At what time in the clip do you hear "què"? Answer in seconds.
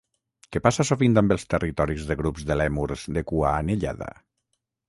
0.55-0.61